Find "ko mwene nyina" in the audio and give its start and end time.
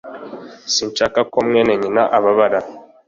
1.31-2.03